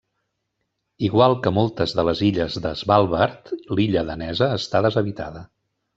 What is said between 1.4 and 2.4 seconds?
que moltes de les